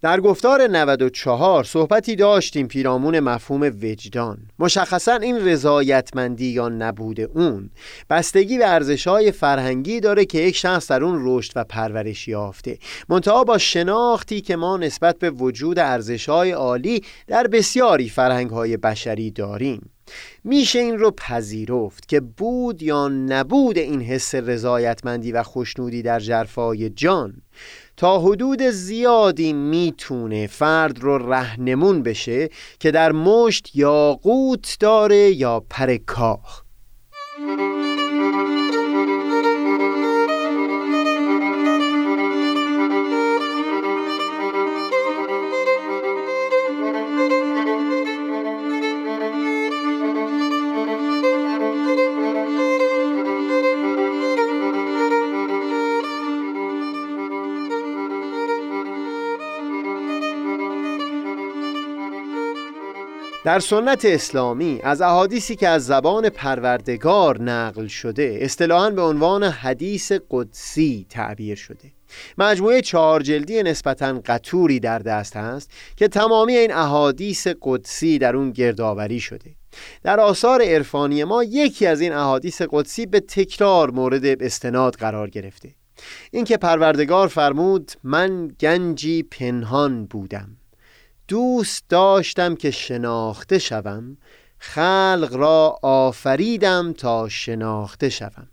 [0.02, 4.38] در گفتار 94 صحبتی داشتیم پیرامون مفهوم وجدان.
[4.59, 7.70] مشخصا این رضایتمندی یا نبود اون.
[8.11, 12.78] بستگی به ارزشهای فرهنگی داره که یک شخص در اون رشد و پرورش یافته.
[13.09, 19.90] منتها با شناختی که ما نسبت به وجود ارزشهای عالی در بسیاری فرهنگهای بشری داریم.
[20.44, 26.90] میشه این رو پذیرفت که بود یا نبود این حس رضایتمندی و خوشنودی در جرفای
[26.90, 27.42] جان.
[27.96, 32.48] تا حدود زیادی می‌تونه فرد رو رهنمون بشه
[32.80, 35.96] که در مشت یا قوت داره یا پر
[63.46, 70.12] در سنت اسلامی از احادیثی که از زبان پروردگار نقل شده اصطلاحاً به عنوان حدیث
[70.30, 71.92] قدسی تعبیر شده.
[72.38, 78.50] مجموعه چهار جلدی نسبتا قطوری در دست هست که تمامی این احادیث قدسی در اون
[78.50, 79.50] گردآوری شده.
[80.02, 85.74] در آثار عرفانی ما یکی از این احادیث قدسی به تکرار مورد استناد قرار گرفته.
[86.30, 90.56] اینکه پروردگار فرمود من گنجی پنهان بودم.
[91.28, 94.16] دوست داشتم که شناخته شوم
[94.58, 98.48] خلق را آفریدم تا شناخته شوم.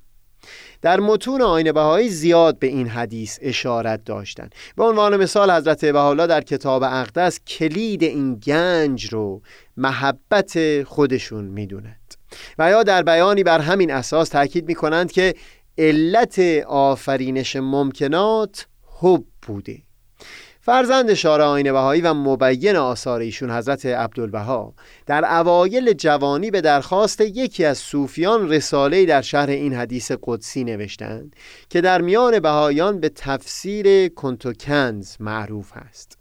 [0.81, 6.27] در متون آین بهایی زیاد به این حدیث اشارت داشتند به عنوان مثال حضرت بهاءالله
[6.27, 9.41] در کتاب اقدس کلید این گنج رو
[9.77, 12.13] محبت خودشون می‌دونند.
[12.59, 15.33] و یا در بیانی بر همین اساس تاکید می‌کنند که
[15.77, 18.67] علت آفرینش ممکنات
[18.99, 19.81] حب بوده.
[20.65, 24.73] فرزند شارع آین بهایی و مبین آثار ایشون حضرت عبدالبها
[25.05, 31.35] در اوایل جوانی به درخواست یکی از صوفیان رساله در شهر این حدیث قدسی نوشتند
[31.69, 36.17] که در میان بهایان به تفسیر کنتوکنز معروف است.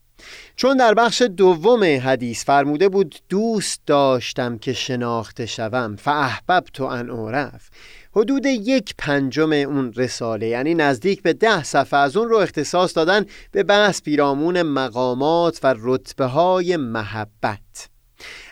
[0.56, 7.70] چون در بخش دوم حدیث فرموده بود دوست داشتم که شناخته شوم فاحببت ان اعرف.
[8.16, 13.26] حدود یک پنجم اون رساله یعنی نزدیک به ده صفحه از اون رو اختصاص دادن
[13.50, 17.88] به بحث پیرامون مقامات و رتبه های محبت.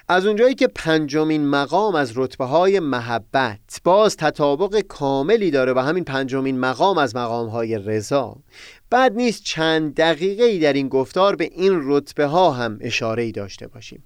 [0.08, 6.04] از اونجایی که پنجمین مقام از رتبه های محبت باز تطابق کاملی داره و همین
[6.04, 8.36] پنجمین مقام از مقام های رضا
[8.90, 13.32] بعد نیست چند دقیقه ای در این گفتار به این رتبه ها هم اشاره ای
[13.32, 14.04] داشته باشیم.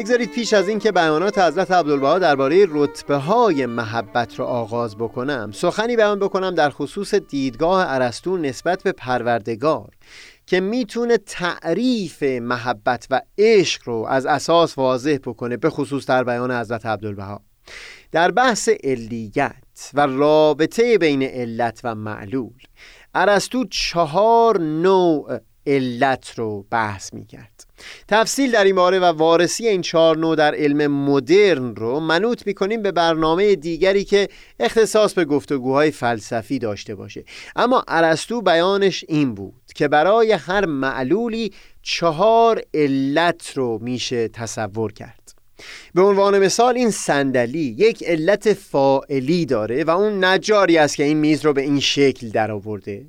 [0.00, 5.96] بگذارید پیش از اینکه بیانات حضرت عبدالبها درباره رتبه های محبت را آغاز بکنم سخنی
[5.96, 9.90] بیان بکنم در خصوص دیدگاه ارسطو نسبت به پروردگار
[10.46, 16.50] که می‌تونه تعریف محبت و عشق رو از اساس واضح بکنه به خصوص در بیان
[16.50, 17.40] حضرت عبدالبها.
[18.12, 22.62] در بحث علیت و رابطه بین علت و معلول
[23.14, 27.66] ارسطو چهار نوع علت رو بحث می‌کرد.
[28.08, 32.82] تفصیل در این باره و وارسی این چهار نوع در علم مدرن رو منوط می‌کنیم
[32.82, 34.28] به برنامه دیگری که
[34.60, 37.24] اختصاص به گفتگوهای فلسفی داشته باشه.
[37.56, 45.34] اما ارسطو بیانش این بود که برای هر معلولی چهار علت رو میشه تصور کرد.
[45.94, 51.18] به عنوان مثال این صندلی یک علت فائلی داره و اون نجاری است که این
[51.18, 53.06] میز رو به این شکل درآورده.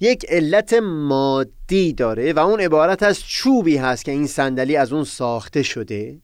[0.00, 5.04] یک علت مادی داره و اون عبارت از چوبی هست که این صندلی از اون
[5.04, 6.18] ساخته شده.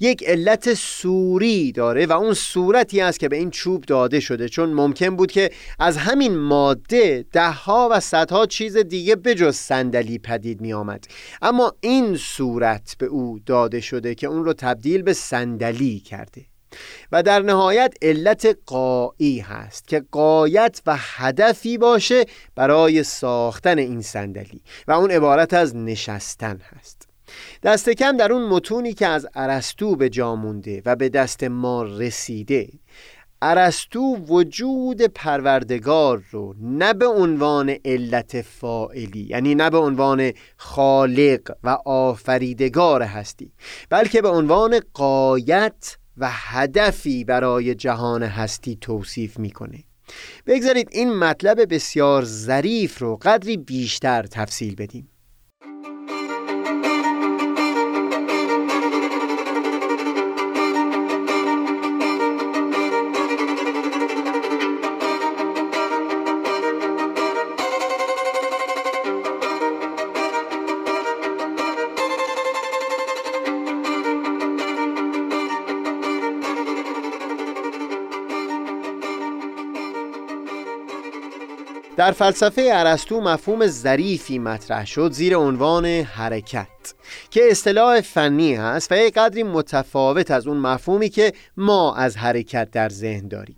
[0.00, 4.72] یک علت سوری داره و اون صورتی است که به این چوب داده شده چون
[4.72, 10.72] ممکن بود که از همین ماده دهها و صدها چیز دیگه بجز صندلی پدید می
[10.72, 11.04] آمد
[11.42, 16.53] اما این صورت به او داده شده که اون رو تبدیل به صندلی کرده.
[17.12, 24.60] و در نهایت علت قایی هست که قایت و هدفی باشه برای ساختن این صندلی
[24.88, 27.08] و اون عبارت از نشستن هست.
[27.62, 31.82] دست کم در اون متونی که از ارسطو به جا مونده و به دست ما
[31.82, 32.68] رسیده
[33.42, 41.78] ارسطو وجود پروردگار رو نه به عنوان علت فائلی یعنی نه به عنوان خالق و
[41.84, 43.52] آفریدگار هستی
[43.90, 49.84] بلکه به عنوان قایت و هدفی برای جهان هستی توصیف می‌کنه.
[50.46, 55.08] بگذارید این مطلب بسیار ظریف رو قدری بیشتر تفصیل بدیم.
[82.04, 86.94] در فلسفه ارسطو مفهوم ظریفی مطرح شد زیر عنوان حرکت
[87.30, 92.70] که اصطلاح فنی هست و یک قدری متفاوت از اون مفهومی که ما از حرکت
[92.70, 93.56] در ذهن داریم.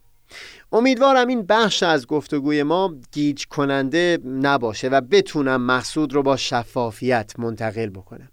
[0.73, 7.33] امیدوارم این بخش از گفتگوی ما گیج کننده نباشه و بتونم مقصود رو با شفافیت
[7.39, 8.29] منتقل بکنم.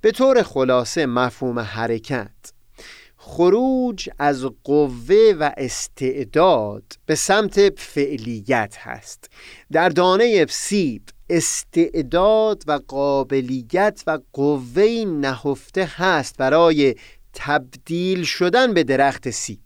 [0.00, 2.30] به طور خلاصه مفهوم حرکت
[3.22, 9.30] خروج از قوه و استعداد به سمت فعلیت هست.
[9.72, 16.94] در دانه سیب استعداد و قابلیت و قوه نهفته هست برای
[17.34, 19.60] تبدیل شدن به درخت سیب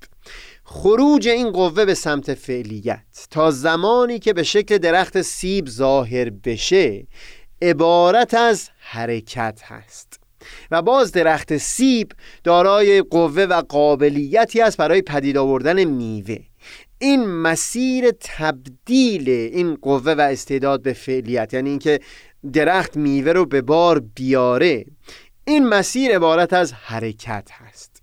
[0.65, 3.27] خروج این قوه به سمت فعلیت.
[3.31, 7.07] تا زمانی که به شکل درخت سیب ظاهر بشه
[7.63, 10.24] عبارت از حرکت هست.
[10.75, 12.13] و باز درخت سیب
[12.45, 16.39] دارای قوه و قابلیتی است برای پدید آوردن میوه.
[16.99, 22.01] این مسیر تبدیل این قوه و استعداد به فعلیت یعنی اینکه
[22.53, 24.85] درخت میوه رو به بار بیاره
[25.45, 28.03] این مسیر عبارت از حرکت هست.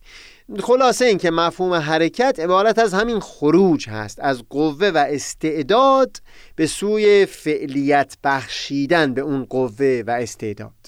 [0.60, 6.18] خلاصه اینکه مفهوم حرکت عبارت از همین خروج هست از قوه و استعداد
[6.56, 10.81] به سوی فعلیت بخشیدن به اون قوه و استعداد.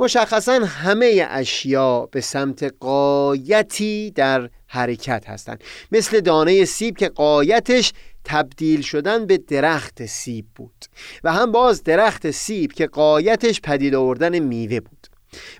[0.00, 5.64] مشخصا همه اشیا به سمت قایتی در حرکت هستند.
[5.92, 7.92] مثل دانه سیب که قایتش
[8.24, 10.84] تبدیل شدن به درخت سیب بود
[11.24, 15.06] و هم باز درخت سیب که قایتش پدید آوردن میوه بود.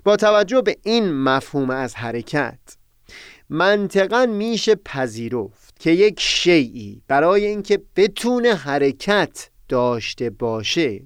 [0.03, 2.59] با توجه به این مفهوم از حرکت
[3.49, 11.01] منطقا میشه پذیرفت که یک شیعی برای اینکه بتونه حرکت داشته باشه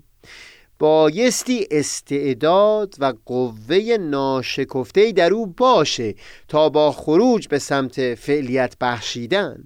[0.79, 6.15] بایستی استعداد و قوه ناشکفته در او باشه
[6.47, 9.63] تا با خروج به سمت فعلیت بخشیدن.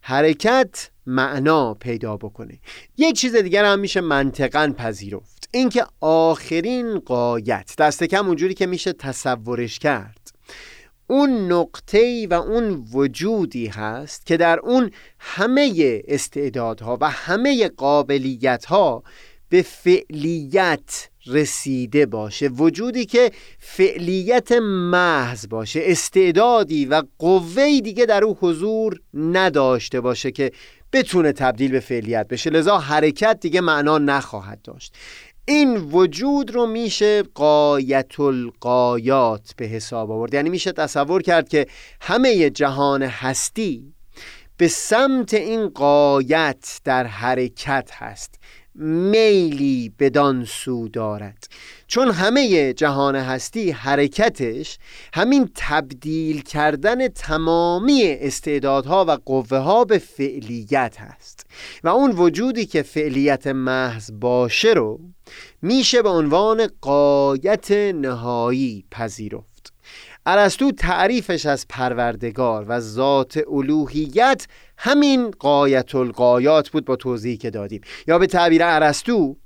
[0.00, 2.58] حرکت معنا پیدا بکنه.
[2.96, 5.48] یک چیز دیگر هم میشه منطقا پذیرفت.
[5.52, 10.20] اینکه آخرین قایت دست کم اونجوری که میشه تصورش کرد.
[11.06, 19.02] اون نقطه و اون وجودی هست که در اون همه استعدادها و همه قابلیتها
[19.50, 22.48] به فعلیت رسیده باشه.
[22.48, 30.52] وجودی که فعلیت محض باشه استعدادی و قوهی دیگه در او حضور نداشته باشه که
[30.92, 32.50] بتونه تبدیل به فعلیت بشه.
[32.50, 34.94] لذا حرکت دیگه معنا نخواهد داشت.
[35.44, 40.34] این وجود رو میشه قایت القایات به حساب آورد.
[40.34, 41.66] یعنی میشه تصور کرد که
[42.00, 43.94] همه جهان هستی
[44.56, 48.34] به سمت این قایت در حرکت هست.
[48.74, 51.48] میلی بدان سو دارد.
[51.86, 54.78] چون همه جهان هستی حرکتش
[55.14, 61.46] همین تبدیل کردن تمامی استعدادها و قوه ها به فعلیت هست.
[61.84, 65.00] و اون وجودی که فعلیت محض باشه رو
[65.62, 69.49] میشه به عنوان قایت نهایی پذیرفت.
[70.30, 74.46] ارسطو تعریفش از پروردگار و ذات الوهیت
[74.78, 77.80] همین قایت القایات بود با توضیحی که دادیم.
[78.06, 79.36] یا به تعبیر ارسطو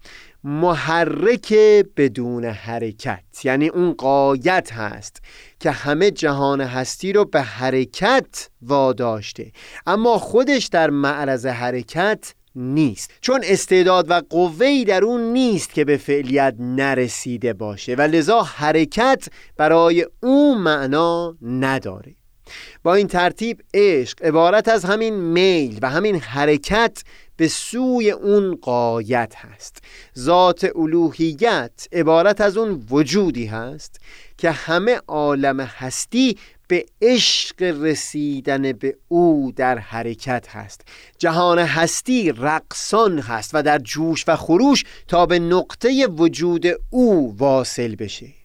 [0.44, 1.54] محرک
[1.96, 3.44] بدون حرکت.
[3.44, 5.22] یعنی اون قایت هست
[5.60, 9.52] که همه جهان هستی رو به حرکت واداشته.
[9.86, 13.10] اما خودش در معرض حرکت نیست.
[13.20, 19.28] چون استعداد و قوهی در اون نیست که به فعلیت نرسیده باشه و لذا حرکت
[19.56, 22.14] برای اون معنا نداره.
[22.82, 27.02] با این ترتیب عشق عبارت از همین میل و همین حرکت
[27.36, 29.78] به سوی اون قایت هست.
[30.18, 34.00] ذات الوهیت عبارت از اون وجودی هست
[34.38, 36.38] که همه عالم هستی
[36.68, 40.80] به عشق رسیدن به او در حرکت هست.
[41.18, 47.94] جهان هستی رقصان هست و در جوش و خروش تا به نقطه وجود او واصل
[47.94, 48.43] بشه.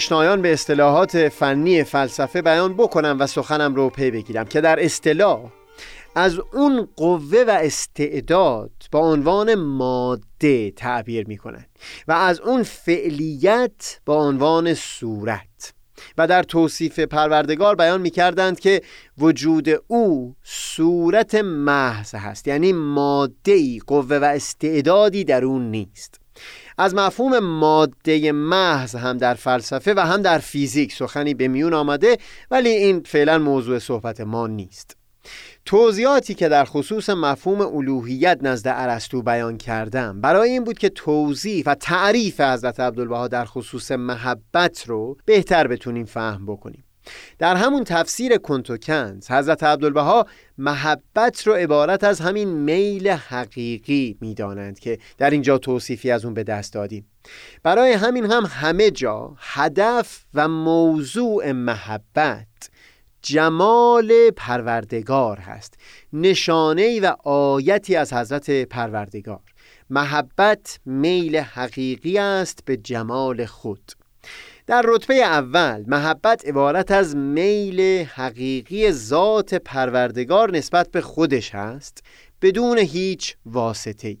[0.00, 5.40] آشنایان به اصطلاحات فنی فلسفه بیان بکنم و سخنم رو پی بگیرم که در اصطلاح
[6.14, 11.66] از اون قوه و استعداد با عنوان ماده تعبیر می کنند
[12.08, 15.72] و از اون فعلیت با عنوان صورت.
[16.18, 18.82] و در توصیف پروردگار بیان می کردند که
[19.18, 26.20] وجود او صورت محض هست یعنی ماده قوه و استعدادی در اون نیست.
[26.80, 32.18] از مفهوم ماده محض هم در فلسفه و هم در فیزیک سخنی به میون آمده
[32.50, 34.96] ولی این فعلا موضوع صحبت ما نیست.
[35.64, 41.62] توضیحاتی که در خصوص مفهوم الوهیت نزد ارسطو بیان کردم برای این بود که توضیح
[41.66, 46.84] و تعریف حضرت عبدالبها در خصوص محبت رو بهتر بتونیم فهم بکنیم.
[47.38, 50.26] در همون تفسیر کنتوکنز حضرت عبدالبها
[50.58, 56.44] محبت رو عبارت از همین میل حقیقی می‌دانند که در اینجا توصیفی از اون به
[56.44, 57.06] دست دادیم.
[57.62, 62.46] برای همین هم همه جا هدف و موضوع محبت
[63.22, 65.74] جمال پروردگار هست.
[66.12, 69.40] نشانه و آیتی از حضرت پروردگار.
[69.90, 73.92] محبت میل حقیقی است به جمال خود.
[74.70, 82.02] در رتبه اول محبت عبارت از میل حقیقی ذات پروردگار نسبت به خودش هست
[82.42, 84.16] بدون هیچ واسطه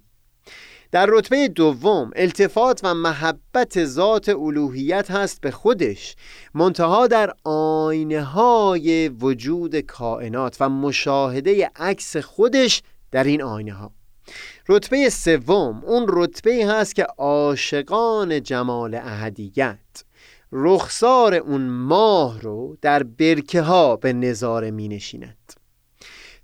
[0.92, 6.16] در رتبه دوم التفات و محبت ذات الوهیت هست به خودش
[6.54, 13.92] منتها در آینه های وجود کائنات و مشاهده عکس خودش در این آینه ها
[14.68, 19.78] رتبه سوم اون رتبه هست که عاشقان جمال اهدیت
[20.52, 25.52] رخسار اون ماه رو در برکه ها به نظاره می نشیند.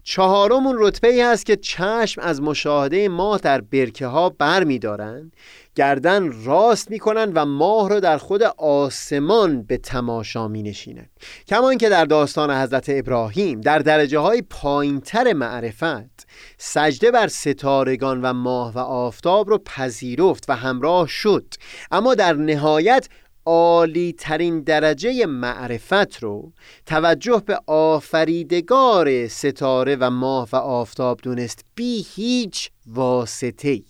[0.08, 4.78] چهارم اون رتبه ای هست که چشم از مشاهده ماه در برکه ها بر می
[4.78, 5.32] دارن
[5.74, 11.06] گردن راست می کنن و ماه رو در خود آسمان به تماشا می نشینن.
[11.48, 16.26] کما که در داستان حضرت ابراهیم در درجه های پایین تر معرفت
[16.58, 21.54] سجده بر ستارگان و ماه و آفتاب رو پذیرفت و همراه شد.
[21.90, 23.08] اما در نهایت
[23.46, 26.52] عالی ترین درجه معرفت رو
[26.86, 33.82] توجه به آفریدگار ستاره و ماه و آفتاب دونست بی هیچ واسطه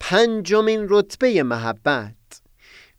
[0.00, 2.14] پنجمین رتبه محبت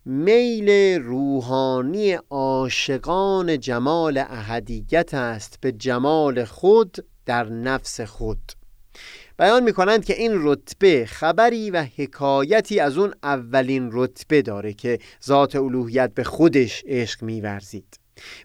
[0.04, 0.70] میل
[1.02, 8.52] روحانی عاشقان جمال اهدیت است به جمال خود در نفس خود.
[9.38, 14.98] بیان می کنند که این رتبه خبری و حکایتی از اون اولین رتبه داره که
[15.24, 17.98] ذات الوهیت به خودش عشق میورزید.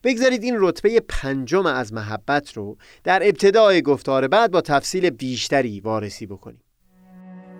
[0.03, 6.25] بگذارید این رتبه پنجم از محبت رو در ابتدای گفتار بعد با تفصیل بیشتری وارسی
[6.25, 6.63] بکنیم.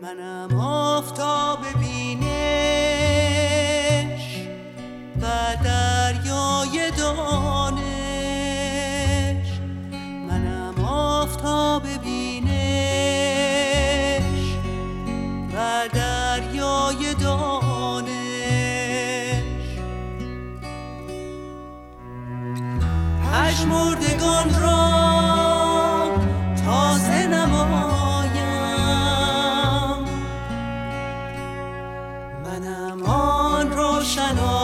[0.02, 2.30] منم آفتاب بینش
[5.22, 5.28] و
[5.64, 7.80] دریای دانش.
[10.30, 12.19] منم آفتاب بینش.
[15.60, 18.10] و دریای دانش.
[23.34, 24.90] پشمردگان را
[26.66, 28.40] تازه نمایم.
[32.46, 34.59] منم آن روشنایی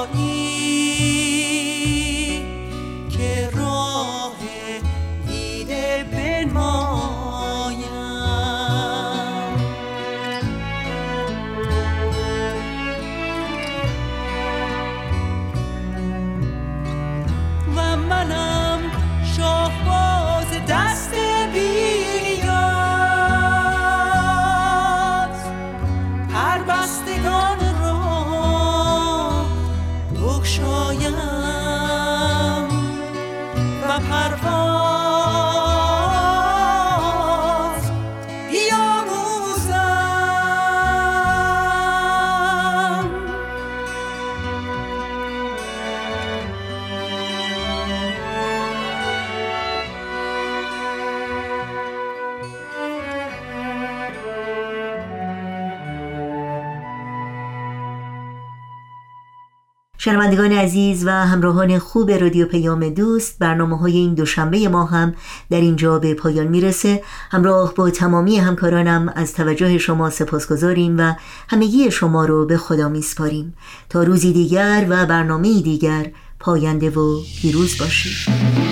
[60.36, 65.13] شنوندگان عزیز و همراهان خوب رادیو پیام دوست برنامه های این دوشنبه ما هم
[65.49, 67.03] در اینجا به پایان می‌رسه.
[67.31, 71.13] همراه با تمامی همکارانم از توجه شما سپاسگزاریم و
[71.49, 73.53] همگی شما رو به خدا میسپاریم.
[73.89, 78.64] تا روزی دیگر و برنامه دیگر پاینده و پیروز باشید.